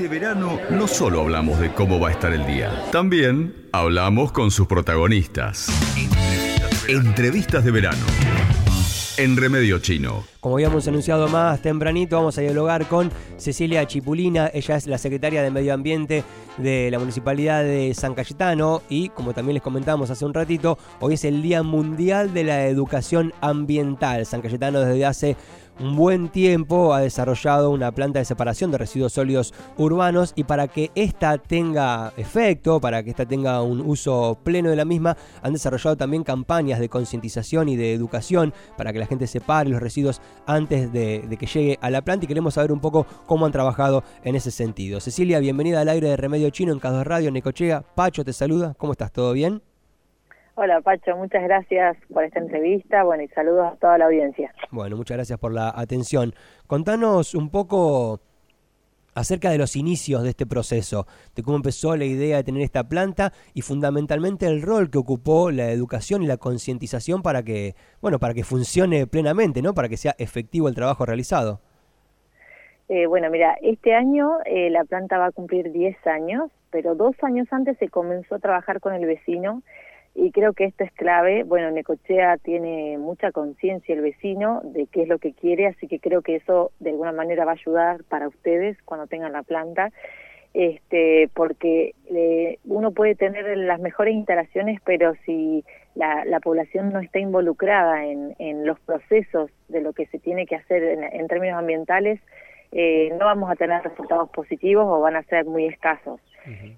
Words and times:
Este 0.00 0.08
verano 0.08 0.58
no 0.70 0.88
solo 0.88 1.20
hablamos 1.20 1.60
de 1.60 1.74
cómo 1.74 2.00
va 2.00 2.08
a 2.08 2.12
estar 2.12 2.32
el 2.32 2.46
día, 2.46 2.72
también 2.90 3.54
hablamos 3.70 4.32
con 4.32 4.50
sus 4.50 4.66
protagonistas. 4.66 5.66
Entrevistas 6.88 7.66
de 7.66 7.70
verano. 7.70 8.06
En 9.18 9.36
Remedio 9.36 9.78
Chino. 9.80 10.24
Como 10.40 10.54
habíamos 10.54 10.88
anunciado 10.88 11.28
más 11.28 11.60
tempranito, 11.60 12.16
vamos 12.16 12.38
a 12.38 12.40
dialogar 12.40 12.88
con 12.88 13.12
Cecilia 13.36 13.86
Chipulina. 13.86 14.50
Ella 14.54 14.76
es 14.76 14.86
la 14.86 14.96
secretaria 14.96 15.42
de 15.42 15.50
Medio 15.50 15.74
Ambiente 15.74 16.24
de 16.56 16.90
la 16.90 16.98
Municipalidad 16.98 17.62
de 17.62 17.92
San 17.92 18.14
Cayetano 18.14 18.80
y, 18.88 19.10
como 19.10 19.34
también 19.34 19.52
les 19.52 19.62
comentamos 19.62 20.08
hace 20.08 20.24
un 20.24 20.32
ratito, 20.32 20.78
hoy 21.00 21.12
es 21.12 21.24
el 21.26 21.42
Día 21.42 21.62
Mundial 21.62 22.32
de 22.32 22.44
la 22.44 22.66
Educación 22.68 23.34
Ambiental. 23.42 24.24
San 24.24 24.40
Cayetano 24.40 24.80
desde 24.80 25.04
hace 25.04 25.36
un 25.80 25.96
buen 25.96 26.28
tiempo 26.28 26.92
ha 26.94 27.00
desarrollado 27.00 27.70
una 27.70 27.92
planta 27.92 28.18
de 28.18 28.24
separación 28.24 28.70
de 28.70 28.78
residuos 28.78 29.12
sólidos 29.12 29.54
urbanos 29.78 30.32
y 30.36 30.44
para 30.44 30.68
que 30.68 30.90
ésta 30.94 31.38
tenga 31.38 32.12
efecto, 32.16 32.80
para 32.80 33.02
que 33.02 33.10
ésta 33.10 33.26
tenga 33.26 33.62
un 33.62 33.80
uso 33.80 34.38
pleno 34.44 34.70
de 34.70 34.76
la 34.76 34.84
misma, 34.84 35.16
han 35.42 35.52
desarrollado 35.52 35.96
también 35.96 36.22
campañas 36.22 36.80
de 36.80 36.88
concientización 36.88 37.68
y 37.68 37.76
de 37.76 37.94
educación 37.94 38.52
para 38.76 38.92
que 38.92 38.98
la 38.98 39.06
gente 39.06 39.26
separe 39.26 39.70
los 39.70 39.80
residuos 39.80 40.20
antes 40.46 40.92
de, 40.92 41.36
que 41.38 41.46
llegue 41.46 41.78
a 41.80 41.90
la 41.90 42.02
planta 42.02 42.24
y 42.24 42.28
queremos 42.28 42.54
saber 42.54 42.72
un 42.72 42.80
poco 42.80 43.06
cómo 43.26 43.46
han 43.46 43.52
trabajado 43.52 44.04
en 44.22 44.36
ese 44.36 44.50
sentido. 44.50 45.00
Cecilia, 45.00 45.38
bienvenida 45.40 45.80
al 45.80 45.88
aire 45.88 46.08
de 46.08 46.16
Remedio 46.16 46.50
Chino 46.50 46.72
en 46.72 46.78
Cados 46.78 47.06
Radio, 47.06 47.30
Necochea. 47.30 47.82
Pacho 47.94 48.24
te 48.24 48.32
saluda, 48.32 48.74
¿cómo 48.78 48.92
estás? 48.92 49.12
¿Todo 49.12 49.32
bien? 49.32 49.62
Hola 50.56 50.80
Pacho, 50.80 51.16
muchas 51.16 51.42
gracias 51.42 51.96
por 52.12 52.24
esta 52.24 52.40
entrevista, 52.40 53.02
bueno, 53.04 53.22
y 53.22 53.28
saludos 53.28 53.72
a 53.72 53.76
toda 53.76 53.98
la 53.98 54.06
audiencia. 54.06 54.52
Bueno, 54.70 54.96
muchas 54.96 55.16
gracias 55.16 55.38
por 55.38 55.52
la 55.52 55.72
atención. 55.74 56.34
Contanos 56.66 57.34
un 57.34 57.50
poco 57.50 58.20
acerca 59.14 59.50
de 59.50 59.58
los 59.58 59.76
inicios 59.76 60.22
de 60.22 60.30
este 60.30 60.46
proceso, 60.46 61.06
de 61.34 61.42
cómo 61.42 61.56
empezó 61.56 61.96
la 61.96 62.04
idea 62.04 62.36
de 62.36 62.44
tener 62.44 62.62
esta 62.62 62.88
planta 62.88 63.32
y 63.54 63.62
fundamentalmente 63.62 64.46
el 64.46 64.62
rol 64.62 64.90
que 64.90 64.98
ocupó 64.98 65.50
la 65.50 65.70
educación 65.70 66.22
y 66.22 66.26
la 66.26 66.36
concientización 66.36 67.22
para 67.22 67.42
que, 67.42 67.74
bueno, 68.00 68.18
para 68.18 68.34
que 68.34 68.44
funcione 68.44 69.06
plenamente, 69.06 69.62
¿no? 69.62 69.74
Para 69.74 69.88
que 69.88 69.96
sea 69.96 70.14
efectivo 70.18 70.68
el 70.68 70.74
trabajo 70.74 71.06
realizado. 71.06 71.60
Eh, 72.88 73.06
bueno, 73.06 73.30
mira, 73.30 73.56
este 73.62 73.94
año 73.94 74.38
eh, 74.44 74.68
la 74.70 74.84
planta 74.84 75.16
va 75.16 75.26
a 75.26 75.32
cumplir 75.32 75.70
10 75.70 76.06
años, 76.08 76.50
pero 76.70 76.96
dos 76.96 77.14
años 77.22 77.46
antes 77.52 77.78
se 77.78 77.88
comenzó 77.88 78.34
a 78.34 78.38
trabajar 78.40 78.80
con 78.80 78.94
el 78.94 79.06
vecino 79.06 79.62
y 80.14 80.32
creo 80.32 80.52
que 80.52 80.64
esto 80.64 80.84
es 80.84 80.92
clave. 80.92 81.44
Bueno, 81.44 81.70
Necochea 81.70 82.36
tiene 82.38 82.98
mucha 82.98 83.32
conciencia 83.32 83.94
el 83.94 84.00
vecino 84.00 84.60
de 84.64 84.86
qué 84.86 85.02
es 85.02 85.08
lo 85.08 85.18
que 85.18 85.32
quiere, 85.32 85.66
así 85.66 85.86
que 85.86 86.00
creo 86.00 86.22
que 86.22 86.36
eso 86.36 86.72
de 86.80 86.90
alguna 86.90 87.12
manera 87.12 87.44
va 87.44 87.52
a 87.52 87.54
ayudar 87.54 88.04
para 88.04 88.28
ustedes 88.28 88.76
cuando 88.84 89.06
tengan 89.06 89.32
la 89.32 89.42
planta, 89.42 89.90
este, 90.52 91.30
porque 91.32 91.94
eh, 92.06 92.58
uno 92.64 92.90
puede 92.90 93.14
tener 93.14 93.56
las 93.56 93.80
mejores 93.80 94.14
instalaciones, 94.14 94.80
pero 94.84 95.14
si 95.24 95.64
la, 95.94 96.24
la 96.24 96.40
población 96.40 96.92
no 96.92 97.00
está 97.00 97.18
involucrada 97.18 98.04
en, 98.06 98.34
en, 98.38 98.66
los 98.66 98.78
procesos 98.80 99.50
de 99.68 99.80
lo 99.80 99.92
que 99.92 100.06
se 100.06 100.18
tiene 100.18 100.46
que 100.46 100.56
hacer 100.56 100.82
en, 100.82 101.26
términos 101.28 101.58
ambientales, 101.58 102.20
eh, 102.72 103.10
no 103.18 103.26
vamos 103.26 103.50
a 103.50 103.56
tener 103.56 103.82
resultados 103.82 104.30
positivos 104.30 104.84
o 104.86 105.00
van 105.00 105.16
a 105.16 105.22
ser 105.24 105.44
muy 105.44 105.66
escasos. 105.66 106.20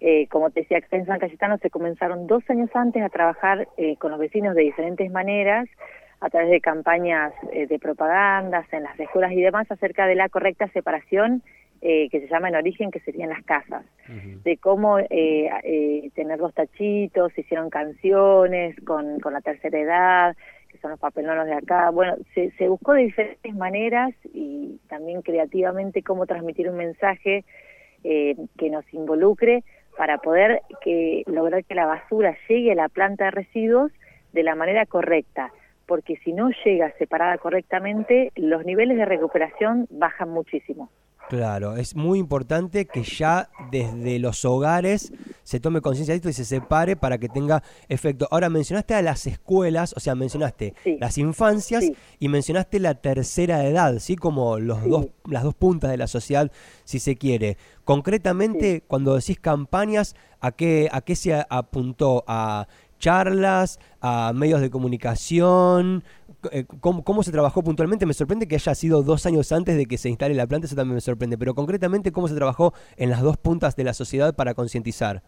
Eh, 0.00 0.26
como 0.28 0.50
te 0.50 0.60
decía, 0.60 0.82
en 0.90 1.06
San 1.06 1.18
Cayetano 1.18 1.56
se 1.58 1.70
comenzaron 1.70 2.26
dos 2.26 2.42
años 2.50 2.70
antes 2.74 3.02
a 3.02 3.08
trabajar 3.08 3.68
eh, 3.76 3.96
con 3.96 4.10
los 4.10 4.20
vecinos 4.20 4.54
de 4.54 4.62
diferentes 4.62 5.10
maneras, 5.10 5.68
a 6.20 6.30
través 6.30 6.50
de 6.50 6.60
campañas 6.60 7.32
eh, 7.52 7.66
de 7.66 7.78
propagandas 7.78 8.70
en 8.72 8.84
las 8.84 8.98
escuelas 8.98 9.32
y 9.32 9.40
demás, 9.40 9.70
acerca 9.70 10.06
de 10.06 10.14
la 10.14 10.28
correcta 10.28 10.68
separación 10.68 11.42
que 11.80 12.08
se 12.12 12.28
llama 12.28 12.48
en 12.48 12.54
origen, 12.54 12.92
que 12.92 13.00
serían 13.00 13.30
las 13.30 13.42
casas, 13.42 13.84
de 14.44 14.56
cómo 14.58 14.98
tener 14.98 16.38
los 16.38 16.54
tachitos, 16.54 17.36
hicieron 17.36 17.70
canciones 17.70 18.76
con, 18.84 19.18
con 19.18 19.32
la 19.32 19.40
tercera 19.40 19.80
edad, 19.80 20.36
que 20.72 20.78
son 20.78 20.90
los 20.90 21.00
papelones 21.00 21.46
de 21.46 21.54
acá. 21.54 21.90
Bueno, 21.90 22.16
se, 22.34 22.50
se 22.52 22.68
buscó 22.68 22.94
de 22.94 23.02
diferentes 23.02 23.54
maneras 23.54 24.12
y 24.32 24.80
también 24.88 25.22
creativamente 25.22 26.02
cómo 26.02 26.26
transmitir 26.26 26.68
un 26.68 26.76
mensaje 26.76 27.44
eh, 28.02 28.34
que 28.58 28.70
nos 28.70 28.84
involucre 28.92 29.62
para 29.96 30.18
poder 30.18 30.62
que 30.82 31.22
lograr 31.26 31.64
que 31.64 31.74
la 31.74 31.86
basura 31.86 32.36
llegue 32.48 32.72
a 32.72 32.74
la 32.74 32.88
planta 32.88 33.26
de 33.26 33.30
residuos 33.30 33.92
de 34.32 34.42
la 34.42 34.54
manera 34.54 34.86
correcta, 34.86 35.52
porque 35.86 36.16
si 36.24 36.32
no 36.32 36.50
llega 36.64 36.90
separada 36.98 37.36
correctamente, 37.38 38.32
los 38.34 38.64
niveles 38.64 38.96
de 38.96 39.04
recuperación 39.04 39.86
bajan 39.90 40.30
muchísimo. 40.30 40.90
Claro, 41.28 41.76
es 41.76 41.96
muy 41.96 42.18
importante 42.18 42.86
que 42.86 43.02
ya 43.02 43.48
desde 43.70 44.18
los 44.18 44.44
hogares 44.44 45.12
se 45.44 45.60
tome 45.60 45.80
conciencia 45.80 46.12
de 46.12 46.16
esto 46.16 46.28
y 46.28 46.34
se 46.34 46.44
separe 46.44 46.94
para 46.94 47.16
que 47.16 47.28
tenga 47.28 47.62
efecto. 47.88 48.28
Ahora 48.30 48.50
mencionaste 48.50 48.94
a 48.94 49.02
las 49.02 49.26
escuelas, 49.26 49.94
o 49.96 50.00
sea, 50.00 50.14
mencionaste 50.14 50.74
las 51.00 51.16
infancias 51.16 51.84
y 52.18 52.28
mencionaste 52.28 52.80
la 52.80 52.94
tercera 52.94 53.64
edad, 53.64 53.98
¿sí? 53.98 54.16
Como 54.16 54.58
los 54.58 54.84
dos, 54.84 55.06
las 55.24 55.42
dos 55.42 55.54
puntas 55.54 55.90
de 55.90 55.96
la 55.96 56.06
sociedad, 56.06 56.50
si 56.84 56.98
se 56.98 57.16
quiere. 57.16 57.56
Concretamente, 57.84 58.82
cuando 58.86 59.14
decís 59.14 59.38
campañas, 59.40 60.14
¿a 60.40 60.52
qué, 60.52 60.88
¿a 60.92 61.00
qué 61.00 61.16
se 61.16 61.44
apuntó? 61.48 62.24
¿A 62.26 62.68
charlas, 63.02 63.80
a 64.00 64.32
medios 64.32 64.60
de 64.60 64.70
comunicación? 64.70 66.04
Eh, 66.52 66.64
¿Cómo, 66.80 67.22
se 67.22 67.32
trabajó 67.32 67.62
puntualmente? 67.62 68.06
Me 68.06 68.14
sorprende 68.14 68.46
que 68.46 68.54
haya 68.54 68.74
sido 68.74 69.02
dos 69.02 69.26
años 69.26 69.50
antes 69.52 69.76
de 69.76 69.86
que 69.86 69.98
se 69.98 70.08
instale 70.08 70.34
la 70.34 70.46
planta, 70.46 70.66
eso 70.66 70.76
también 70.76 70.94
me 70.94 71.00
sorprende, 71.00 71.36
pero 71.36 71.54
concretamente, 71.54 72.12
¿cómo 72.12 72.28
se 72.28 72.36
trabajó 72.36 72.72
en 72.96 73.10
las 73.10 73.20
dos 73.20 73.36
puntas 73.36 73.74
de 73.74 73.84
la 73.84 73.92
sociedad 73.92 74.34
para 74.34 74.54
concientizar? 74.54 75.22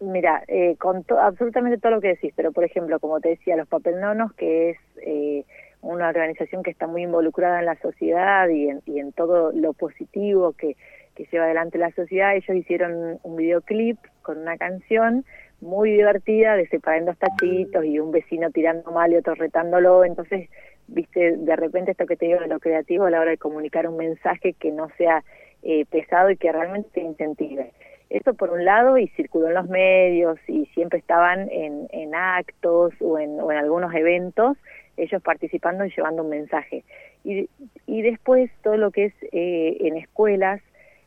Mira, 0.00 0.42
eh, 0.48 0.76
con 0.78 1.04
absolutamente 1.20 1.78
todo 1.78 1.92
lo 1.92 2.00
que 2.00 2.08
decís, 2.08 2.32
pero 2.34 2.52
por 2.52 2.64
ejemplo, 2.64 2.98
como 2.98 3.20
te 3.20 3.30
decía, 3.30 3.56
los 3.56 3.68
papelnonos, 3.68 4.32
que 4.32 4.70
es 4.70 4.78
eh, 5.06 5.44
una 5.82 6.08
organización 6.08 6.62
que 6.64 6.70
está 6.70 6.88
muy 6.88 7.02
involucrada 7.02 7.60
en 7.60 7.66
la 7.66 7.78
sociedad 7.80 8.48
y 8.48 8.68
en, 8.68 8.82
y 8.86 8.98
en 8.98 9.12
todo 9.12 9.52
lo 9.52 9.74
positivo 9.74 10.54
que, 10.54 10.76
que 11.14 11.28
lleva 11.30 11.44
adelante 11.44 11.78
la 11.78 11.92
sociedad, 11.92 12.34
ellos 12.34 12.56
hicieron 12.56 13.20
un 13.22 13.36
videoclip 13.36 13.98
con 14.22 14.38
una 14.38 14.56
canción 14.56 15.24
muy 15.60 15.92
divertida 15.92 16.56
de 16.56 16.66
separando 16.68 17.14
tachitos 17.14 17.84
y 17.84 17.98
un 17.98 18.10
vecino 18.12 18.50
tirando 18.50 18.90
mal 18.92 19.12
y 19.12 19.16
otro 19.16 19.34
retándolo, 19.34 20.04
entonces, 20.04 20.48
viste, 20.88 21.36
de 21.36 21.56
repente 21.56 21.92
esto 21.92 22.06
que 22.06 22.16
te 22.16 22.26
digo 22.26 22.40
de 22.40 22.48
lo 22.48 22.60
creativo 22.60 23.04
a 23.04 23.10
la 23.10 23.20
hora 23.20 23.30
de 23.30 23.38
comunicar 23.38 23.86
un 23.86 23.96
mensaje 23.96 24.54
que 24.54 24.72
no 24.72 24.88
sea 24.96 25.22
eh, 25.62 25.84
pesado 25.86 26.30
y 26.30 26.36
que 26.36 26.52
realmente 26.52 26.88
te 26.92 27.00
incentive. 27.00 27.72
Esto 28.08 28.34
por 28.34 28.50
un 28.50 28.64
lado 28.64 28.98
y 28.98 29.06
circuló 29.08 29.48
en 29.48 29.54
los 29.54 29.68
medios 29.68 30.38
y 30.48 30.66
siempre 30.74 30.98
estaban 30.98 31.48
en, 31.50 31.86
en 31.90 32.14
actos 32.14 32.92
o 33.00 33.18
en, 33.18 33.38
o 33.40 33.52
en 33.52 33.58
algunos 33.58 33.94
eventos 33.94 34.56
ellos 34.96 35.22
participando 35.22 35.84
y 35.84 35.90
llevando 35.90 36.22
un 36.22 36.30
mensaje. 36.30 36.84
Y, 37.24 37.48
y 37.86 38.02
después 38.02 38.50
todo 38.62 38.76
lo 38.76 38.90
que 38.90 39.06
es 39.06 39.14
eh, 39.32 39.76
en 39.80 39.96
escuelas, 39.96 40.60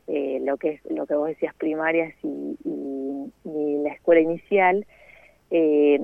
eh, 0.07 0.39
lo 0.43 0.57
que 0.57 0.69
es 0.71 0.91
lo 0.91 1.05
que 1.05 1.15
vos 1.15 1.27
decías 1.27 1.53
primarias 1.55 2.13
y, 2.23 2.57
la 3.83 3.93
escuela 3.93 4.21
inicial 4.21 4.85
eh, 5.51 5.99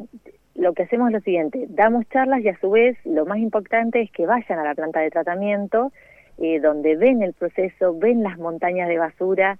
lo 0.55 0.73
que 0.73 0.83
hacemos 0.83 1.07
es 1.07 1.13
lo 1.13 1.21
siguiente 1.21 1.65
damos 1.69 2.07
charlas 2.09 2.41
y 2.41 2.49
a 2.49 2.59
su 2.59 2.69
vez 2.69 2.97
lo 3.05 3.25
más 3.25 3.39
importante 3.39 4.01
es 4.01 4.11
que 4.11 4.25
vayan 4.25 4.59
a 4.59 4.63
la 4.63 4.75
planta 4.75 4.99
de 4.99 5.09
tratamiento 5.09 5.91
eh, 6.37 6.59
donde 6.59 6.95
ven 6.95 7.21
el 7.21 7.33
proceso 7.33 7.97
ven 7.97 8.23
las 8.23 8.37
montañas 8.37 8.89
de 8.89 8.97
basura 8.97 9.57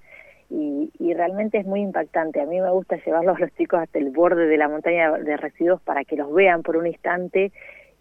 y, 0.49 0.89
y, 0.97 1.13
realmente 1.13 1.59
es 1.59 1.65
muy 1.67 1.81
impactante. 1.81 2.41
A 2.41 2.47
mí 2.47 2.59
me 2.59 2.71
gusta 2.71 2.97
llevarlos 3.05 3.37
a 3.37 3.41
los 3.41 3.53
chicos 3.53 3.81
hasta 3.81 3.99
el 3.99 4.09
borde 4.09 4.47
de 4.47 4.57
la 4.57 4.67
montaña 4.67 5.11
de 5.11 5.37
residuos 5.37 5.79
para 5.81 6.03
que 6.05 6.15
los 6.15 6.33
vean 6.33 6.63
por 6.63 6.75
un 6.75 6.87
instante, 6.87 7.51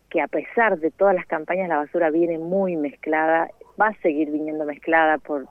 que 0.08 0.22
a 0.22 0.28
pesar 0.28 0.78
de 0.78 0.90
todas 0.90 1.14
las 1.14 1.26
campañas 1.26 1.68
la 1.68 1.76
basura 1.76 2.08
viene 2.08 2.38
muy 2.38 2.76
mezclada, 2.76 3.50
va 3.80 3.88
a 3.88 4.00
seguir 4.00 4.30
viniendo 4.30 4.64
mezclada 4.64 5.18
por, 5.18 5.46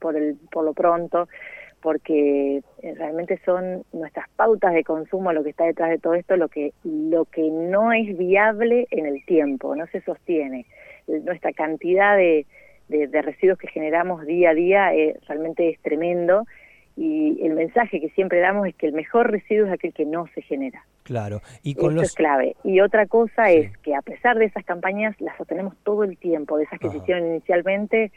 por, 0.00 0.16
el, 0.16 0.36
por 0.50 0.64
lo 0.64 0.72
pronto, 0.72 1.28
porque 1.80 2.62
eh, 2.82 2.94
realmente 2.96 3.38
son 3.44 3.84
nuestras 3.92 4.28
pautas 4.30 4.74
de 4.74 4.84
consumo 4.84 5.32
lo 5.32 5.44
que 5.44 5.50
está 5.50 5.64
detrás 5.64 5.90
de 5.90 5.98
todo 5.98 6.14
esto, 6.14 6.36
lo 6.36 6.48
que, 6.48 6.72
lo 6.84 7.26
que 7.26 7.48
no 7.50 7.92
es 7.92 8.16
viable 8.16 8.86
en 8.90 9.06
el 9.06 9.24
tiempo, 9.24 9.76
no 9.76 9.86
se 9.88 10.00
sostiene. 10.00 10.66
Nuestra 11.06 11.52
cantidad 11.52 12.16
de, 12.16 12.46
de, 12.88 13.22
residuos 13.22 13.58
que 13.58 13.68
generamos 13.68 14.26
día 14.26 14.50
a 14.50 14.54
día 14.54 14.94
eh, 14.94 15.16
realmente 15.28 15.68
es 15.68 15.80
tremendo 15.80 16.44
y 16.96 17.38
el 17.44 17.54
mensaje 17.54 18.00
que 18.00 18.08
siempre 18.10 18.40
damos 18.40 18.66
es 18.66 18.74
que 18.74 18.86
el 18.86 18.92
mejor 18.92 19.30
residuo 19.30 19.66
es 19.66 19.72
aquel 19.72 19.92
que 19.92 20.06
no 20.06 20.26
se 20.34 20.42
genera. 20.42 20.84
Claro, 21.06 21.40
y 21.62 21.76
con 21.76 21.92
Eso 21.94 22.02
es 22.02 22.14
clave. 22.14 22.56
Y 22.64 22.80
otra 22.80 23.06
cosa 23.06 23.52
es 23.52 23.78
que 23.78 23.94
a 23.94 24.02
pesar 24.02 24.36
de 24.38 24.46
esas 24.46 24.64
campañas, 24.64 25.14
las 25.20 25.36
sostenemos 25.36 25.76
todo 25.84 26.02
el 26.02 26.18
tiempo, 26.18 26.58
de 26.58 26.64
esas 26.64 26.80
que 26.80 26.90
se 26.90 26.96
hicieron 26.96 27.28
inicialmente, 27.28 28.10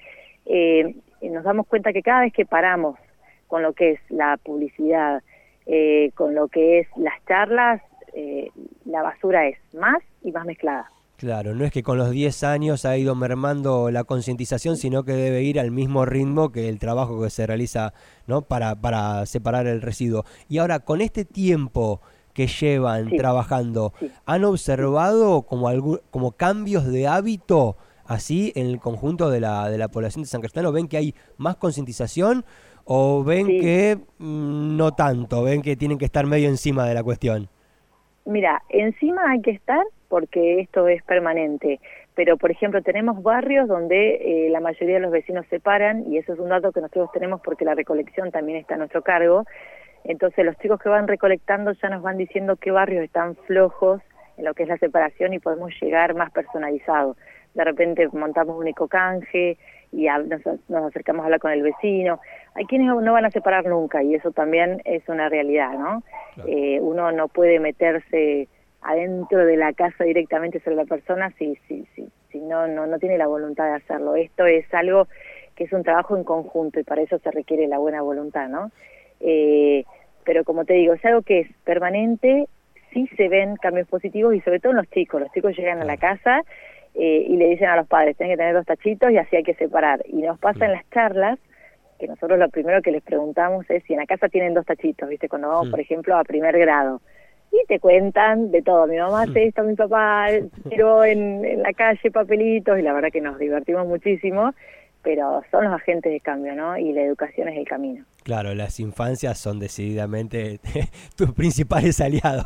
eh, 0.48 0.96
nos 1.22 1.44
damos 1.44 1.68
cuenta 1.68 1.94
que 1.94 2.02
cada 2.02 2.22
vez 2.22 2.34
que 2.34 2.48
paramos 2.48 2.98
con 3.46 3.62
lo 3.62 3.74
que 3.74 3.92
es 3.92 4.00
la 4.10 4.38
publicidad, 4.38 5.22
eh, 5.68 6.10
con 6.16 6.34
lo 6.34 6.48
que 6.48 6.80
es 6.80 6.88
las 6.98 7.14
charlas, 7.28 7.80
eh, 8.14 8.50
la 8.86 9.04
basura 9.04 9.48
es 9.48 9.60
más 9.76 10.02
y 10.24 10.32
más 10.32 10.48
mezclada. 10.48 10.90
Claro, 11.18 11.54
no 11.54 11.66
es 11.66 11.72
que 11.72 11.84
con 11.84 12.00
los 12.00 12.10
10 12.10 12.44
años 12.44 12.86
ha 12.86 12.98
ido 12.98 13.14
mermando 13.14 13.92
la 13.92 14.04
concientización, 14.04 14.78
sino 14.78 15.04
que 15.04 15.12
debe 15.12 15.44
ir 15.44 15.60
al 15.60 15.70
mismo 15.70 16.06
ritmo 16.06 16.52
que 16.52 16.70
el 16.70 16.80
trabajo 16.80 17.22
que 17.22 17.30
se 17.30 17.46
realiza 17.46 17.94
¿no? 18.26 18.42
para, 18.42 18.76
para 18.76 19.28
separar 19.28 19.68
el 19.68 19.84
residuo. 19.84 20.24
Y 20.48 20.58
ahora, 20.58 20.80
con 20.80 21.02
este 21.02 21.24
tiempo 21.24 22.02
que 22.34 22.48
llevan 22.48 23.10
trabajando, 23.18 23.94
¿han 24.26 24.44
observado 24.44 25.44
como, 25.44 25.68
algún, 25.68 26.00
como 26.12 26.31
cambios 26.31 26.86
de 26.86 27.08
hábito 27.08 27.78
así 28.06 28.52
en 28.56 28.68
el 28.68 28.80
conjunto 28.80 29.30
de 29.30 29.40
la, 29.40 29.70
de 29.70 29.78
la 29.78 29.88
población 29.88 30.24
de 30.24 30.28
San 30.28 30.42
Cristóbal? 30.42 30.74
¿Ven 30.74 30.88
que 30.88 30.98
hay 30.98 31.16
más 31.38 31.56
concientización 31.58 32.46
o 32.86 33.24
ven 33.24 33.48
que 33.48 33.98
mm, 34.18 34.78
no 34.78 34.94
tanto? 34.94 35.44
¿Ven 35.44 35.62
que 35.62 35.76
tienen 35.76 35.98
que 35.98 36.06
estar 36.06 36.26
medio 36.26 36.50
encima 36.50 36.88
de 36.88 36.94
la 36.94 37.04
cuestión? 37.04 37.50
Mira, 38.26 38.62
encima 38.70 39.31
hay 39.31 39.42
que 39.42 39.52
estar 39.52 39.84
porque 40.08 40.60
esto 40.60 40.88
es 40.88 41.02
permanente. 41.04 41.80
Pero, 42.16 42.36
por 42.36 42.52
ejemplo, 42.52 42.81
tenemos 42.81 43.24
barrios 43.24 43.68
donde 43.68 44.48
eh, 44.48 44.50
la 44.50 44.60
mayoría 44.60 44.96
de 44.96 45.02
los 45.02 45.12
vecinos 45.12 45.46
se 45.50 45.62
paran, 45.62 46.04
y 46.12 46.18
eso 46.18 46.34
es 46.34 46.40
un 46.40 46.50
dato 46.50 46.74
que 46.74 46.81
nosotros 46.81 47.12
tenemos 47.14 47.40
porque 47.42 47.64
la 47.64 47.76
recolección 47.76 48.30
también 48.30 48.58
está 48.58 48.76
a 48.76 48.78
nuestro 48.78 49.04
cargo. 49.04 49.46
Entonces, 50.04 50.46
los 50.46 50.57
chicos 50.57 50.80
que 50.80 50.90
van 50.90 51.07
recolectando 51.07 51.72
ya 51.74 51.90
nos 51.90 52.01
van 52.01 52.18
diciendo 52.18 52.56
qué 52.56 52.72
barrios 52.72 53.04
están 53.04 53.36
flojos 53.36 54.01
en 54.38 54.46
lo 54.46 54.54
que 54.54 54.63
es 54.63 54.69
la 54.69 54.78
separación 54.78 55.34
y 55.34 55.40
podemos 55.40 55.72
llegar 55.81 56.16
más 56.16 56.31
personalizado. 56.31 57.16
De 57.54 57.63
repente 57.63 58.07
montamos 58.13 58.57
un 58.57 58.68
ecocanje 58.68 59.57
y 59.92 60.07
nos, 60.07 60.86
acercamos 60.86 61.24
a 61.24 61.25
hablar 61.25 61.40
con 61.40 61.51
el 61.51 61.63
vecino. 61.63 62.19
Hay 62.56 62.66
quienes 62.66 62.88
no 62.88 63.13
van 63.13 63.25
a 63.25 63.31
separar 63.31 63.66
nunca 63.66 64.04
y 64.04 64.16
eso 64.16 64.31
también 64.31 64.81
es 64.86 65.07
una 65.10 65.30
realidad, 65.30 65.74
¿no? 65.74 66.04
Eh, 66.48 66.80
uno 66.80 67.12
no 67.12 67.28
puede 67.28 67.60
meterse 67.60 68.48
adentro 68.81 69.45
de 69.45 69.57
la 69.57 69.74
casa 69.74 70.04
directamente 70.04 70.60
sobre 70.62 70.78
la 70.78 70.86
persona 70.86 71.31
si, 71.38 71.57
si, 71.68 71.86
si, 71.95 72.07
si 72.31 72.40
no, 72.40 72.68
no, 72.68 72.88
no 72.88 72.98
tiene 73.00 73.18
la 73.18 73.28
voluntad 73.28 73.66
de 73.66 73.75
hacerlo. 73.75 74.16
Esto 74.16 74.45
es 74.45 74.72
algo 74.74 75.07
que 75.56 75.66
es 75.66 75.74
un 75.74 75.84
trabajo 75.84 76.16
en 76.16 76.24
conjunto 76.24 76.80
y 76.80 76.84
para 76.84 77.02
eso 77.02 77.19
se 77.19 77.31
requiere 77.31 77.68
la 77.68 77.80
buena 77.80 78.02
voluntad, 78.02 78.48
¿no? 78.48 78.72
Eh, 79.19 79.83
pero 80.24 80.44
como 80.44 80.66
te 80.66 80.74
digo, 80.74 80.94
es 80.94 81.04
algo 81.06 81.21
que 81.21 81.39
es 81.39 81.48
permanente, 81.63 82.48
sí 82.94 83.07
se 83.18 83.30
ven 83.30 83.56
cambios 83.56 83.88
positivos 83.88 84.36
y 84.36 84.42
sobre 84.42 84.60
todo 84.60 84.71
en 84.71 84.77
los 84.77 84.89
chicos. 84.89 85.21
Los 85.21 85.31
chicos 85.31 85.57
llegan 85.57 85.81
a 85.81 85.86
la 85.86 85.98
casa 85.98 86.44
eh, 86.95 87.25
y 87.27 87.38
le 87.38 87.50
dicen 87.50 87.68
a 87.68 87.75
los 87.75 87.88
padres, 87.88 88.18
tienen 88.18 88.36
que 88.36 88.38
tener 88.38 88.54
dos 88.54 88.66
tachitos 88.66 89.12
y 89.12 89.18
así 89.18 89.36
hay 89.36 89.44
que 89.44 89.56
separar. 89.56 90.04
Y 90.07 90.18
nos 90.21 90.39
pasa 90.39 90.66
en 90.66 90.74
las 90.74 90.89
charlas 90.92 91.39
que 92.00 92.07
nosotros 92.07 92.39
lo 92.39 92.50
primero 92.50 92.81
que 92.81 92.92
les 92.92 93.04
preguntamos 93.04 93.69
es 93.69 93.83
si 93.83 93.94
en 93.94 94.00
la 94.00 94.06
casa 94.06 94.30
tienen 94.30 94.54
dos 94.54 94.66
tachitos, 94.66 95.10
¿viste? 95.10 95.27
Cuando 95.27 95.50
vamos, 95.50 95.69
por 95.69 95.80
ejemplo, 95.80 96.18
a 96.18 96.24
primer 96.24 96.57
grado 96.57 97.01
y 97.51 97.66
te 97.66 97.80
cuentan 97.80 98.51
de 98.51 98.62
todo. 98.62 98.88
Mi 98.88 98.98
mamá 98.98 99.24
hace 99.24 99.48
esto, 99.48 99.63
mi 99.63 99.75
papá 99.75 100.27
tiró 100.69 101.04
en, 101.04 101.44
en 101.44 101.63
la 101.63 101.74
calle 101.74 102.12
papelitos 102.12 102.80
y 102.80 102.83
la 102.83 102.94
verdad 102.94 103.10
que 103.12 103.21
nos 103.21 103.38
divertimos 103.38 103.88
muchísimo 103.88 104.54
pero 105.01 105.42
son 105.51 105.66
los 105.66 105.74
agentes 105.74 106.12
de 106.12 106.19
cambio, 106.19 106.56
¿no? 106.56 106.77
Y 106.77 106.92
la 106.92 107.01
educación 107.01 107.48
es 107.48 107.57
el 107.57 107.66
camino. 107.66 108.04
Claro, 108.30 108.54
las 108.54 108.80
infancias 108.80 109.40
son 109.40 109.58
decididamente 109.58 110.60
tus 111.16 111.34
principales 111.34 112.00
aliados 112.00 112.46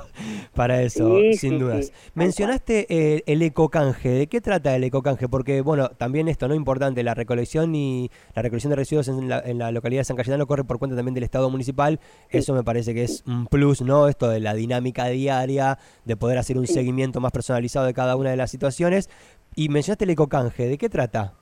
para 0.56 0.82
eso, 0.82 1.18
sin 1.38 1.60
dudas. 1.60 1.92
Mencionaste 2.14 3.16
el, 3.16 3.24
el, 3.26 3.42
ecocanje. 3.42 4.08
¿De 4.08 4.28
qué 4.28 4.40
trata 4.40 4.74
el 4.78 4.86
ecocanje? 4.86 5.28
Porque, 5.28 5.60
bueno, 5.60 5.90
también 5.90 6.30
esto, 6.30 6.48
¿no? 6.48 6.56
Importante, 6.56 7.04
la 7.04 7.16
recolección 7.16 7.76
y 7.76 8.10
la 8.34 8.44
recolección 8.44 8.70
de 8.70 8.78
residuos 8.78 9.10
en 9.10 9.28
la, 9.28 9.42
en 9.42 9.58
la 9.58 9.74
localidad 9.74 10.00
de 10.00 10.06
San 10.06 10.16
Cayetano 10.16 10.48
corre 10.48 10.64
por 10.64 10.80
cuenta 10.80 10.96
también 10.96 11.16
del 11.16 11.26
Estado 11.26 11.50
municipal. 11.50 12.00
Eso 12.30 12.54
me 12.54 12.64
parece 12.64 12.94
que 12.94 13.04
es 13.04 13.22
un 13.28 13.48
plus, 13.48 13.82
¿no? 13.82 14.08
Esto 14.08 14.30
de 14.30 14.40
la 14.40 14.54
dinámica 14.54 15.08
diaria, 15.08 15.80
de 16.06 16.16
poder 16.16 16.38
hacer 16.38 16.58
un 16.58 16.66
seguimiento 16.66 17.20
más 17.20 17.34
personalizado 17.34 17.86
de 17.86 17.94
cada 17.94 18.16
una 18.16 18.30
de 18.30 18.38
las 18.38 18.52
situaciones. 18.52 19.10
Y 19.54 19.68
mencionaste 19.68 20.06
el 20.06 20.12
ecocanje. 20.12 20.66
¿De 20.66 20.78
qué 20.78 20.88
trata? 20.88 21.34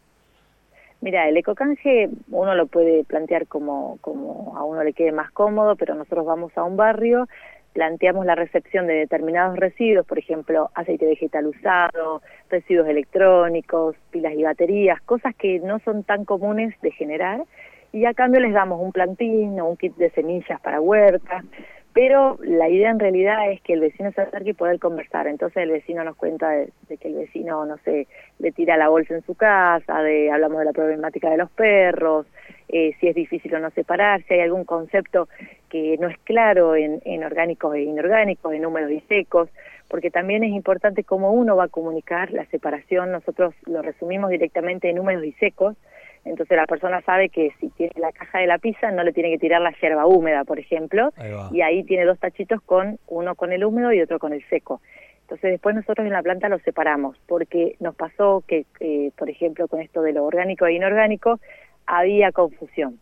Mira, 1.01 1.27
el 1.27 1.35
ecocanje 1.35 2.09
uno 2.29 2.53
lo 2.53 2.67
puede 2.67 3.03
plantear 3.03 3.47
como, 3.47 3.97
como 4.01 4.55
a 4.55 4.63
uno 4.63 4.83
le 4.83 4.93
quede 4.93 5.11
más 5.11 5.31
cómodo, 5.31 5.75
pero 5.75 5.95
nosotros 5.95 6.27
vamos 6.27 6.55
a 6.55 6.63
un 6.63 6.77
barrio, 6.77 7.27
planteamos 7.73 8.23
la 8.23 8.35
recepción 8.35 8.85
de 8.85 8.93
determinados 8.93 9.57
residuos, 9.57 10.05
por 10.05 10.19
ejemplo, 10.19 10.69
aceite 10.75 11.07
vegetal 11.07 11.47
usado, 11.47 12.21
residuos 12.51 12.87
electrónicos, 12.87 13.95
pilas 14.11 14.33
y 14.33 14.43
baterías, 14.43 15.01
cosas 15.01 15.33
que 15.35 15.59
no 15.59 15.79
son 15.79 16.03
tan 16.03 16.23
comunes 16.23 16.79
de 16.81 16.91
generar, 16.91 17.45
y 17.91 18.05
a 18.05 18.13
cambio 18.13 18.39
les 18.39 18.53
damos 18.53 18.79
un 18.79 18.91
plantín 18.91 19.59
o 19.59 19.69
un 19.69 19.77
kit 19.77 19.95
de 19.95 20.11
semillas 20.11 20.61
para 20.61 20.79
huerta, 20.79 21.43
pero 21.93 22.37
la 22.41 22.69
idea 22.69 22.89
en 22.89 22.99
realidad 22.99 23.51
es 23.51 23.61
que 23.61 23.73
el 23.73 23.81
vecino 23.81 24.11
se 24.13 24.21
acerque 24.21 24.51
y 24.51 24.53
poder 24.53 24.79
conversar. 24.79 25.27
Entonces 25.27 25.63
el 25.63 25.71
vecino 25.71 26.03
nos 26.03 26.15
cuenta 26.15 26.49
de, 26.49 26.71
que 26.97 27.07
el 27.07 27.15
vecino, 27.15 27.65
no 27.65 27.77
sé, 27.79 28.07
le 28.39 28.51
tira 28.51 28.77
la 28.77 28.87
bolsa 28.87 29.13
en 29.13 29.25
su 29.25 29.35
casa, 29.35 30.01
de 30.01 30.31
hablamos 30.31 30.59
de 30.59 30.65
la 30.65 30.71
problemática 30.71 31.29
de 31.29 31.37
los 31.37 31.51
perros, 31.51 32.27
eh, 32.69 32.95
si 32.99 33.07
es 33.07 33.15
difícil 33.15 33.53
o 33.55 33.59
no 33.59 33.71
separar, 33.71 34.23
si 34.23 34.35
hay 34.35 34.39
algún 34.41 34.63
concepto 34.63 35.27
que 35.69 35.97
no 35.99 36.07
es 36.07 36.17
claro 36.19 36.75
en, 36.75 37.01
en 37.03 37.23
orgánicos 37.23 37.75
e 37.75 37.81
inorgánicos, 37.81 38.53
en 38.53 38.65
húmedos 38.65 38.91
y 38.91 39.01
secos, 39.01 39.49
porque 39.89 40.09
también 40.11 40.45
es 40.45 40.51
importante 40.51 41.03
cómo 41.03 41.33
uno 41.33 41.57
va 41.57 41.65
a 41.65 41.67
comunicar 41.67 42.31
la 42.31 42.45
separación. 42.45 43.11
Nosotros 43.11 43.53
lo 43.65 43.81
resumimos 43.81 44.29
directamente 44.29 44.89
en 44.89 44.99
húmedos 44.99 45.25
y 45.25 45.33
secos, 45.33 45.75
entonces 46.23 46.55
la 46.55 46.65
persona 46.65 47.01
sabe 47.01 47.29
que 47.29 47.51
si 47.59 47.69
tiene 47.69 47.93
la 47.97 48.11
caja 48.11 48.39
de 48.39 48.47
la 48.47 48.59
pizza 48.59 48.91
no 48.91 49.03
le 49.03 49.11
tiene 49.11 49.31
que 49.31 49.39
tirar 49.39 49.61
la 49.61 49.71
hierba 49.71 50.05
húmeda, 50.05 50.43
por 50.43 50.59
ejemplo, 50.59 51.11
y 51.51 51.61
ahí 51.61 51.83
tiene 51.83 52.05
dos 52.05 52.19
tachitos 52.19 52.61
con 52.61 52.99
uno 53.07 53.35
con 53.35 53.51
el 53.51 53.63
húmedo 53.63 53.91
y 53.91 54.01
otro 54.01 54.19
con 54.19 54.33
el 54.33 54.47
seco. 54.49 54.81
Entonces 55.21 55.51
después 55.51 55.73
nosotros 55.75 56.05
en 56.05 56.13
la 56.13 56.21
planta 56.21 56.49
los 56.49 56.61
separamos, 56.61 57.17
porque 57.25 57.75
nos 57.79 57.95
pasó 57.95 58.43
que, 58.45 58.65
eh, 58.81 59.11
por 59.17 59.29
ejemplo, 59.29 59.67
con 59.67 59.79
esto 59.79 60.01
de 60.01 60.13
lo 60.13 60.25
orgánico 60.25 60.65
e 60.65 60.73
inorgánico, 60.73 61.39
había 61.87 62.31
confusión. 62.31 62.99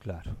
Claro. 0.00 0.31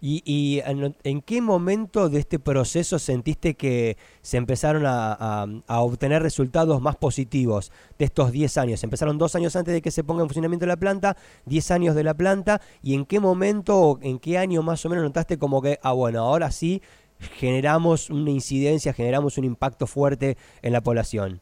¿Y, 0.00 0.62
en, 0.64 1.20
qué 1.22 1.40
momento 1.40 2.08
de 2.08 2.18
este 2.18 2.38
proceso 2.38 2.98
sentiste 2.98 3.54
que 3.54 3.96
se 4.22 4.36
empezaron 4.36 4.84
a, 4.86 5.46
obtener 5.68 6.22
resultados 6.22 6.80
más 6.80 6.96
positivos 6.96 7.72
de 7.98 8.04
estos 8.06 8.32
10 8.32 8.58
años? 8.58 8.84
Empezaron 8.84 9.18
dos 9.18 9.34
años 9.34 9.56
antes 9.56 9.74
de 9.74 9.82
que 9.82 9.90
se 9.90 10.04
ponga 10.04 10.22
en 10.22 10.28
funcionamiento 10.28 10.66
la 10.66 10.76
planta, 10.76 11.16
10 11.46 11.70
años 11.70 11.94
de 11.94 12.04
la 12.04 12.14
planta, 12.14 12.60
¿y 12.82 12.94
en 12.94 13.06
qué 13.06 13.20
momento 13.20 13.78
o 13.78 13.98
en 14.02 14.18
qué 14.18 14.38
año 14.38 14.62
más 14.62 14.84
o 14.84 14.88
menos 14.88 15.04
notaste 15.04 15.38
como 15.38 15.62
que, 15.62 15.78
ah, 15.82 15.92
bueno, 15.92 16.20
ahora 16.20 16.50
sí 16.50 16.82
generamos 17.18 18.10
una 18.10 18.30
incidencia, 18.30 18.92
generamos 18.92 19.38
un 19.38 19.44
impacto 19.44 19.86
fuerte 19.86 20.36
en 20.62 20.72
la 20.72 20.80
población? 20.80 21.40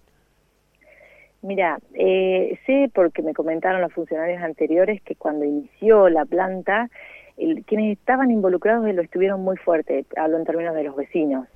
Mira, 1.45 1.79
eh, 1.93 2.59
sé 2.65 2.91
porque 2.95 3.21
me 3.21 3.35
comentaron 3.35 3.83
los 3.83 3.93
funcionarios 3.93 4.43
anteriores 4.43 5.03
que 5.03 5.15
cuando 5.15 5.45
inició 5.45 6.09
la 6.09 6.25
planta 6.25 6.89
quienes 7.37 7.99
estaban 7.99 8.31
involucrados 8.31 8.93
lo 8.95 9.03
estuvieron 9.03 9.43
muy 9.43 9.57
fuerte, 9.57 10.05
hablo 10.17 10.39
en 10.39 10.45
términos 10.45 10.75
de 10.75 10.85
los 10.85 10.95
vecinos. 10.95 11.49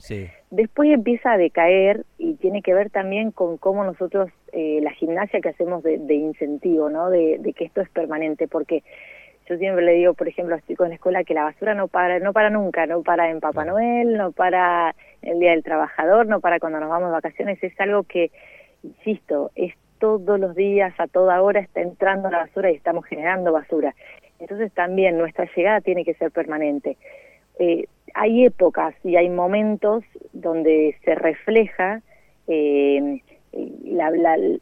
Después 0.50 0.90
empieza 0.90 1.32
a 1.32 1.38
decaer 1.38 2.04
y 2.18 2.34
tiene 2.34 2.62
que 2.62 2.74
ver 2.74 2.90
también 2.90 3.30
con 3.30 3.58
cómo 3.58 3.84
nosotros, 3.84 4.30
eh, 4.52 4.80
la 4.82 4.90
gimnasia 4.92 5.40
que 5.40 5.50
hacemos 5.50 5.82
de, 5.82 6.14
incentivo, 6.14 6.90
¿no? 6.90 7.10
De, 7.10 7.40
que 7.56 7.64
esto 7.64 7.80
es 7.80 7.88
permanente, 7.90 8.48
porque 8.48 8.82
yo 9.48 9.56
siempre 9.56 9.84
le 9.84 9.92
digo, 9.92 10.14
por 10.14 10.28
ejemplo, 10.28 10.54
a 10.54 10.58
los 10.58 10.66
chicos 10.66 10.86
en 10.86 10.90
la 10.90 10.94
escuela 10.96 11.24
que 11.24 11.34
la 11.34 11.44
basura 11.44 11.74
no 11.74 11.88
para, 11.88 12.18
no 12.18 12.32
para 12.32 12.50
nunca, 12.50 12.86
no 12.86 13.02
para 13.02 13.30
en 13.30 13.40
Papá 13.40 13.64
Noel, 13.64 14.16
no 14.16 14.32
para 14.32 14.94
el 15.22 15.38
Día 15.38 15.52
del 15.52 15.62
Trabajador, 15.62 16.26
no 16.26 16.40
para 16.40 16.58
cuando 16.58 16.80
nos 16.80 16.90
vamos 16.90 17.08
de 17.08 17.12
vacaciones, 17.12 17.62
es 17.62 17.78
algo 17.80 18.02
que, 18.02 18.30
insisto, 18.82 19.50
es 19.54 19.74
todos 19.98 20.38
los 20.38 20.54
días, 20.54 20.94
a 20.98 21.06
toda 21.06 21.40
hora 21.42 21.60
está 21.60 21.80
entrando 21.80 22.30
la 22.30 22.38
basura 22.38 22.70
y 22.70 22.74
estamos 22.74 23.04
generando 23.06 23.52
basura. 23.52 23.94
Entonces 24.38 24.72
también 24.72 25.18
nuestra 25.18 25.48
llegada 25.54 25.80
tiene 25.80 26.04
que 26.04 26.14
ser 26.14 26.30
permanente. 26.30 26.96
Eh, 27.58 27.86
hay 28.14 28.44
épocas 28.44 28.94
y 29.04 29.16
hay 29.16 29.28
momentos 29.28 30.04
donde 30.32 30.96
se 31.04 31.14
refleja 31.14 32.02
eh, 32.46 33.20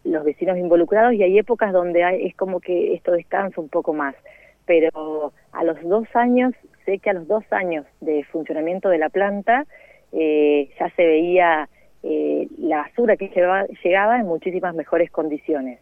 los 0.04 0.24
vecinos 0.24 0.56
involucrados 0.56 1.12
y 1.14 1.22
hay 1.22 1.38
épocas 1.38 1.72
donde 1.72 2.26
es 2.26 2.34
como 2.36 2.60
que 2.60 2.94
esto 2.94 3.12
descansa 3.12 3.60
un 3.60 3.68
poco 3.68 3.92
más. 3.92 4.14
Pero 4.64 5.32
a 5.52 5.64
los 5.64 5.80
dos 5.82 6.08
años, 6.14 6.54
sé 6.84 6.98
que 6.98 7.10
a 7.10 7.14
los 7.14 7.28
dos 7.28 7.44
años 7.50 7.84
de 8.00 8.24
funcionamiento 8.24 8.88
de 8.88 8.98
la 8.98 9.08
planta 9.08 9.66
eh, 10.12 10.70
ya 10.78 10.90
se 10.90 11.06
veía 11.06 11.68
eh, 12.08 12.46
la 12.58 12.82
basura 12.82 13.16
que 13.16 13.28
llegaba, 13.82 14.20
en 14.20 14.26
muchísimas 14.26 14.76
mejores 14.76 15.10
condiciones. 15.10 15.80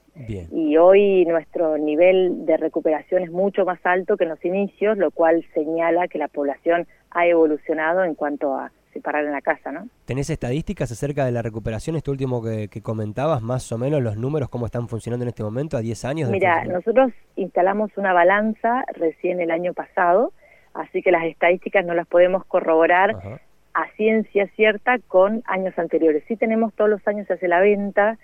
Y 0.51 0.77
hoy 0.79 1.27
nuestro 1.27 1.77
nivel 1.77 2.47
de 2.47 2.57
recuperación 2.57 3.23
es 3.23 3.31
mucho 3.31 3.67
más 3.67 3.79
alto 3.85 4.17
que 4.17 4.25
en 4.25 4.31
los 4.31 4.43
inicios, 4.43 4.97
lo 4.97 5.11
cual 5.11 5.45
señala 5.53 6.09
que 6.09 6.17
la 6.17 6.29
población 6.29 6.87
ha 7.11 7.27
evolucionado 7.27 8.05
en 8.05 8.15
cuanto 8.15 8.55
a 8.55 8.71
separar 8.95 9.27
en 9.27 9.33
la 9.33 9.43
casa, 9.43 9.71
¿no? 9.71 9.89
¿Tenés 10.07 10.31
estadísticas 10.31 10.91
acerca 10.91 11.27
de 11.27 11.33
la 11.33 11.43
recuperación, 11.43 11.95
esto 11.97 12.11
último 12.11 12.43
que, 12.43 12.81
comentabas, 12.81 13.43
más 13.43 13.71
o 13.73 13.77
menos 13.77 14.01
los 14.01 14.17
números, 14.17 14.49
cómo 14.49 14.65
están 14.65 14.89
funcionando 14.89 15.25
en 15.25 15.29
este 15.29 15.43
momento, 15.43 15.77
a 15.77 15.81
10 15.81 16.05
años? 16.07 16.31
Mira, 16.31 16.65
nosotros 16.65 17.13
instalamos 17.37 17.91
una 17.99 18.15
balanza 18.15 18.85
recién 18.95 19.41
el 19.41 19.51
año 19.51 19.75
pasado, 19.75 20.33
así 20.73 21.03
que 21.03 21.11
las 21.11 21.25
estadísticas 21.25 21.85
no 21.85 21.93
las 21.93 22.07
podemos 22.07 22.47
corroborar 22.47 23.41
a 23.75 23.91
ciencia 23.97 24.49
cierta 24.57 24.99
con 25.07 25.43
años 25.47 25.79
anteriores. 25.79 26.25
Sí 26.29 26.37
tenemos 26.37 26.73
todos 26.75 26.91
los 26.91 27.07
años 27.07 27.27
se 27.27 27.35
hace 27.35 27.49
la 27.49 27.61
venta 27.61 28.19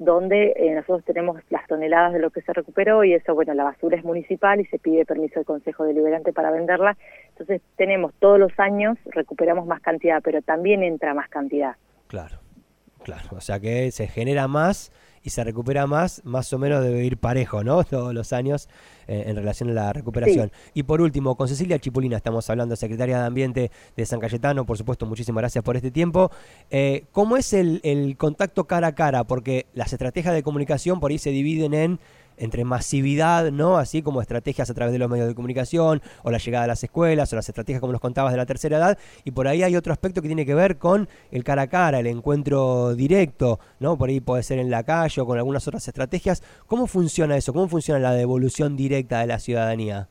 donde 0.00 0.54
eh, 0.56 0.74
nosotros 0.74 1.04
tenemos 1.04 1.38
las 1.50 1.66
toneladas 1.66 2.14
de 2.14 2.20
lo 2.20 2.30
que 2.30 2.40
se 2.40 2.54
recuperó 2.54 3.04
y 3.04 3.12
eso, 3.12 3.34
bueno, 3.34 3.52
la 3.52 3.64
basura 3.64 3.98
es 3.98 4.04
municipal 4.04 4.58
y 4.58 4.64
se 4.64 4.78
pide 4.78 5.04
permiso 5.04 5.34
del 5.34 5.44
Consejo 5.44 5.84
Deliberante 5.84 6.32
para 6.32 6.50
venderla. 6.50 6.96
Entonces 7.28 7.60
tenemos 7.76 8.14
todos 8.18 8.38
los 8.38 8.58
años, 8.58 8.96
recuperamos 9.06 9.66
más 9.66 9.82
cantidad, 9.82 10.22
pero 10.24 10.40
también 10.40 10.82
entra 10.82 11.12
más 11.12 11.28
cantidad. 11.28 11.76
Claro, 12.06 12.38
claro. 13.02 13.28
O 13.32 13.42
sea 13.42 13.60
que 13.60 13.90
se 13.90 14.06
genera 14.06 14.48
más 14.48 14.90
y 15.22 15.30
se 15.30 15.44
recupera 15.44 15.86
más, 15.86 16.22
más 16.24 16.52
o 16.52 16.58
menos 16.58 16.82
debe 16.82 17.04
ir 17.04 17.18
parejo, 17.18 17.62
¿no? 17.62 17.84
Todos 17.90 18.14
los 18.14 18.32
años 18.32 18.68
eh, 19.06 19.24
en 19.26 19.36
relación 19.36 19.70
a 19.70 19.72
la 19.72 19.92
recuperación. 19.92 20.50
Y 20.74 20.84
por 20.84 21.00
último, 21.00 21.36
con 21.36 21.48
Cecilia 21.48 21.78
Chipulina 21.78 22.16
estamos 22.16 22.48
hablando, 22.48 22.76
secretaria 22.76 23.20
de 23.20 23.26
Ambiente 23.26 23.70
de 23.96 24.06
San 24.06 24.20
Cayetano, 24.20 24.64
por 24.64 24.78
supuesto, 24.78 25.06
muchísimas 25.06 25.42
gracias 25.42 25.64
por 25.64 25.76
este 25.76 25.90
tiempo. 25.90 26.30
Eh, 26.70 27.04
¿Cómo 27.12 27.36
es 27.36 27.52
el, 27.52 27.80
el 27.84 28.16
contacto 28.16 28.64
cara 28.64 28.88
a 28.88 28.94
cara? 28.94 29.24
Porque 29.24 29.66
las 29.74 29.92
estrategias 29.92 30.34
de 30.34 30.42
comunicación 30.42 31.00
por 31.00 31.10
ahí 31.10 31.18
se 31.18 31.30
dividen 31.30 31.74
en 31.74 32.00
entre 32.40 32.64
masividad, 32.64 33.52
¿no? 33.52 33.76
Así 33.76 34.02
como 34.02 34.20
estrategias 34.20 34.68
a 34.70 34.74
través 34.74 34.92
de 34.92 34.98
los 34.98 35.08
medios 35.08 35.28
de 35.28 35.34
comunicación 35.34 36.02
o 36.24 36.30
la 36.30 36.38
llegada 36.38 36.64
a 36.64 36.66
las 36.66 36.82
escuelas 36.82 37.32
o 37.32 37.36
las 37.36 37.48
estrategias 37.48 37.80
como 37.80 37.92
nos 37.92 38.00
contabas 38.00 38.32
de 38.32 38.38
la 38.38 38.46
tercera 38.46 38.78
edad 38.78 38.98
y 39.24 39.30
por 39.30 39.46
ahí 39.46 39.62
hay 39.62 39.76
otro 39.76 39.92
aspecto 39.92 40.22
que 40.22 40.28
tiene 40.28 40.46
que 40.46 40.54
ver 40.54 40.78
con 40.78 41.08
el 41.30 41.44
cara 41.44 41.62
a 41.62 41.66
cara, 41.68 42.00
el 42.00 42.06
encuentro 42.06 42.94
directo, 42.94 43.60
¿no? 43.78 43.96
Por 43.96 44.08
ahí 44.08 44.20
puede 44.20 44.42
ser 44.42 44.58
en 44.58 44.70
la 44.70 44.82
calle 44.82 45.20
o 45.20 45.26
con 45.26 45.38
algunas 45.38 45.66
otras 45.68 45.86
estrategias. 45.86 46.42
¿Cómo 46.66 46.86
funciona 46.86 47.36
eso? 47.36 47.52
¿Cómo 47.52 47.68
funciona 47.68 48.00
la 48.00 48.14
devolución 48.14 48.76
directa 48.76 49.20
de 49.20 49.26
la 49.26 49.38
ciudadanía? 49.38 50.08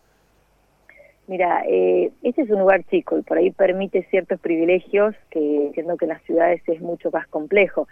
Mira, 1.28 1.64
eh, 1.68 2.12
este 2.24 2.42
es 2.42 2.50
un 2.50 2.60
lugar 2.60 2.84
chico 2.90 3.18
y 3.18 3.22
por 3.22 3.38
ahí 3.38 3.52
permite 3.52 4.04
ciertos 4.10 4.40
privilegios 4.40 5.14
que 5.30 5.68
entiendo 5.68 5.96
que 5.96 6.06
en 6.06 6.10
las 6.10 6.24
ciudades 6.24 6.62
es 6.68 6.82
mucho 6.82 7.12
más 7.12 7.28
complejo 7.28 7.88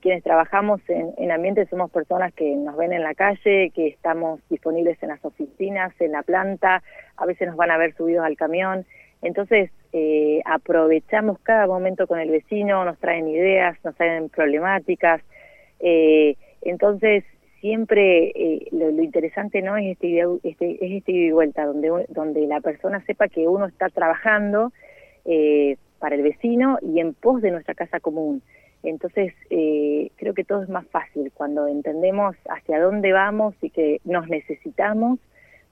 quienes 0.00 0.22
trabajamos 0.22 0.80
en, 0.88 1.12
en 1.16 1.30
ambiente 1.30 1.66
somos 1.66 1.90
personas 1.90 2.32
que 2.34 2.54
nos 2.56 2.76
ven 2.76 2.92
en 2.92 3.02
la 3.02 3.14
calle, 3.14 3.70
que 3.74 3.88
estamos 3.88 4.40
disponibles 4.50 5.02
en 5.02 5.10
las 5.10 5.24
oficinas, 5.24 5.92
en 6.00 6.12
la 6.12 6.22
planta, 6.22 6.82
a 7.16 7.26
veces 7.26 7.48
nos 7.48 7.56
van 7.56 7.70
a 7.70 7.78
ver 7.78 7.94
subidos 7.94 8.24
al 8.24 8.36
camión. 8.36 8.84
Entonces, 9.22 9.70
eh, 9.92 10.42
aprovechamos 10.44 11.38
cada 11.38 11.66
momento 11.66 12.06
con 12.06 12.18
el 12.18 12.28
vecino, 12.28 12.84
nos 12.84 12.98
traen 12.98 13.28
ideas, 13.28 13.78
nos 13.84 13.94
traen 13.94 14.28
problemáticas. 14.28 15.22
Eh, 15.80 16.36
entonces, 16.62 17.24
siempre 17.60 18.32
eh, 18.34 18.68
lo, 18.72 18.90
interesante 18.90 19.62
no 19.62 19.76
es 19.76 19.92
este, 19.92 20.20
este, 20.42 20.72
es 20.84 20.92
este 20.92 21.12
ida 21.12 21.26
y 21.28 21.30
vuelta, 21.30 21.64
donde, 21.64 22.06
donde 22.08 22.46
la 22.46 22.60
persona 22.60 23.04
sepa 23.06 23.28
que 23.28 23.48
uno 23.48 23.66
está 23.66 23.88
trabajando 23.88 24.72
para 25.98 26.16
el 26.16 26.22
vecino 26.22 26.76
y 26.82 27.00
en 27.00 27.14
pos 27.14 27.40
de 27.40 27.50
nuestra 27.50 27.74
casa 27.74 27.98
común. 27.98 28.42
Entonces, 28.84 29.32
eh, 29.50 30.10
creo 30.16 30.34
que 30.34 30.44
todo 30.44 30.62
es 30.62 30.68
más 30.68 30.86
fácil 30.88 31.32
cuando 31.32 31.66
entendemos 31.68 32.36
hacia 32.48 32.80
dónde 32.80 33.12
vamos 33.12 33.54
y 33.62 33.70
que 33.70 34.00
nos 34.04 34.28
necesitamos 34.28 35.18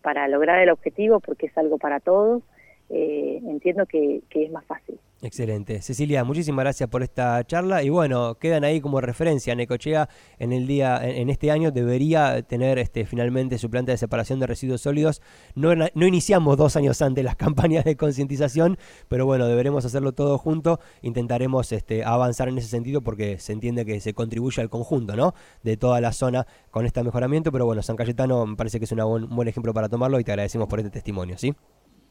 para 0.01 0.27
lograr 0.29 0.59
el 0.61 0.71
objetivo, 0.71 1.21
porque 1.21 1.47
es 1.47 1.59
algo 1.59 1.79
para 1.79 2.01
todos, 2.01 2.43
eh, 2.89 3.41
entiendo 3.47 3.87
que, 3.87 4.23
que 4.31 4.45
es 4.45 4.51
más 4.51 4.65
fácil. 4.65 4.99
Excelente. 5.25 5.81
Cecilia, 5.83 6.25
muchísimas 6.25 6.65
gracias 6.65 6.89
por 6.89 7.05
esta 7.05 7.45
charla 7.45 7.85
y 7.85 7.91
bueno, 7.91 8.35
quedan 8.41 8.65
ahí 8.65 8.81
como 8.81 9.01
referencia. 9.01 9.55
Necochea 9.55 10.09
en 10.41 10.53
el 10.53 10.67
día 10.67 11.01
en 11.01 11.31
este 11.31 11.53
año 11.53 11.71
debería 11.71 12.43
tener 12.43 12.81
este 12.81 13.07
finalmente 13.07 13.57
su 13.57 13.71
planta 13.71 13.93
de 13.93 13.99
separación 13.99 14.41
de 14.41 14.49
residuos 14.49 14.81
sólidos. 14.81 15.23
No, 15.55 15.73
iniciamos 15.95 16.57
dos 16.57 16.75
años 16.75 17.01
antes 17.03 17.25
las 17.25 17.37
campañas 17.45 17.85
de 17.85 17.97
concientización, 17.97 18.79
pero 19.07 19.25
bueno, 19.25 19.47
deberemos 19.47 19.85
hacerlo 19.85 20.11
todo 20.11 20.39
junto. 20.39 20.81
Intentaremos 21.03 21.71
este, 21.71 22.03
avanzar 22.03 22.49
en 22.49 22.59
ese 22.59 22.67
sentido 22.67 23.01
porque 23.01 23.39
se 23.39 23.53
entiende 23.53 23.87
que 23.87 24.01
se 24.01 24.15
contribuye 24.15 24.61
al 24.61 24.71
conjunto, 24.71 25.15
¿no? 25.15 25.35
De 25.63 25.77
toda 25.77 26.01
la 26.01 26.13
zona 26.13 26.49
con 26.73 26.85
este 26.85 27.01
mejoramiento, 27.05 27.53
pero 27.53 27.65
bueno, 27.65 27.81
San 27.83 27.95
Cayetano 27.95 28.45
me 28.45 28.57
parece 28.57 28.81
que 28.81 28.87
es 28.87 28.93
un 28.93 29.29
buen 29.37 29.47
ejemplo 29.47 29.73
para 29.73 29.89
tomarlo 29.89 30.19
y 30.19 30.25
te 30.25 30.33
agradecemos 30.33 30.67
por 30.67 30.81
este 30.81 30.91
testimonio, 30.91 31.39
¿sí? 31.39 31.55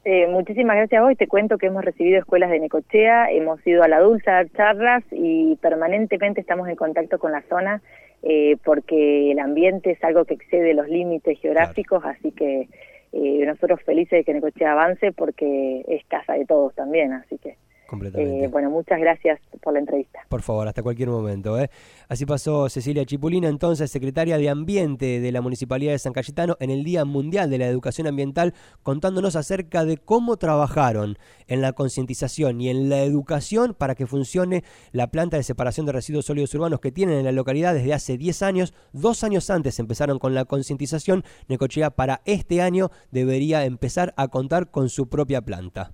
Eh, 0.04 0.26
muchísimas 0.26 0.76
gracias 0.76 1.00
a 1.00 1.04
vos. 1.04 1.16
Te 1.16 1.28
cuento 1.28 1.58
que 1.58 1.66
hemos 1.66 1.84
recibido 1.84 2.18
escuelas 2.18 2.50
de 2.50 2.58
Necochea, 2.58 3.30
hemos 3.30 3.64
ido 3.66 3.84
a 3.84 3.88
la 3.88 4.00
Dulce 4.00 4.30
a 4.30 4.34
dar 4.34 4.50
charlas 4.50 5.04
y 5.12 5.56
permanentemente 5.56 6.40
estamos 6.40 6.68
en 6.68 6.74
contacto 6.74 7.18
con 7.18 7.30
la 7.30 7.42
zona 7.42 7.82
eh, 8.22 8.56
porque 8.64 9.30
el 9.30 9.38
ambiente 9.38 9.92
es 9.92 10.02
algo 10.02 10.24
que 10.24 10.34
excede 10.34 10.74
los 10.74 10.88
límites 10.88 11.38
geográficos, 11.40 12.04
así 12.04 12.32
que 12.32 12.68
eh, 13.12 13.46
nosotros 13.46 13.80
felices 13.82 14.18
de 14.18 14.24
que 14.24 14.34
Necochea 14.34 14.72
avance 14.72 15.12
porque 15.12 15.84
es 15.86 16.04
casa 16.06 16.32
de 16.34 16.46
todos 16.46 16.74
también, 16.74 17.12
así 17.12 17.38
que... 17.38 17.56
Eh, 18.00 18.48
bueno, 18.50 18.70
muchas 18.70 18.98
gracias 18.98 19.38
por 19.62 19.74
la 19.74 19.80
entrevista. 19.80 20.20
Por 20.28 20.42
favor, 20.42 20.66
hasta 20.66 20.82
cualquier 20.82 21.10
momento. 21.10 21.58
¿eh? 21.60 21.68
Así 22.08 22.24
pasó 22.24 22.68
Cecilia 22.68 23.04
Chipulina, 23.04 23.48
entonces 23.48 23.90
secretaria 23.90 24.38
de 24.38 24.48
Ambiente 24.48 25.20
de 25.20 25.32
la 25.32 25.42
Municipalidad 25.42 25.92
de 25.92 25.98
San 25.98 26.12
Cayetano 26.12 26.56
en 26.60 26.70
el 26.70 26.84
Día 26.84 27.04
Mundial 27.04 27.50
de 27.50 27.58
la 27.58 27.66
Educación 27.66 28.06
Ambiental, 28.06 28.54
contándonos 28.82 29.36
acerca 29.36 29.84
de 29.84 29.98
cómo 29.98 30.36
trabajaron 30.36 31.18
en 31.46 31.60
la 31.60 31.72
concientización 31.72 32.60
y 32.60 32.70
en 32.70 32.88
la 32.88 33.02
educación 33.02 33.74
para 33.74 33.94
que 33.94 34.06
funcione 34.06 34.64
la 34.92 35.08
planta 35.08 35.36
de 35.36 35.42
separación 35.42 35.86
de 35.86 35.92
residuos 35.92 36.24
sólidos 36.24 36.54
urbanos 36.54 36.80
que 36.80 36.92
tienen 36.92 37.18
en 37.18 37.24
la 37.24 37.32
localidad 37.32 37.74
desde 37.74 37.92
hace 37.92 38.16
10 38.16 38.42
años. 38.42 38.74
Dos 38.92 39.22
años 39.22 39.50
antes 39.50 39.78
empezaron 39.78 40.18
con 40.18 40.34
la 40.34 40.44
concientización. 40.46 41.24
Necochea 41.48 41.90
para 41.90 42.22
este 42.24 42.62
año 42.62 42.90
debería 43.10 43.64
empezar 43.64 44.14
a 44.16 44.28
contar 44.28 44.70
con 44.70 44.88
su 44.88 45.08
propia 45.08 45.42
planta. 45.42 45.92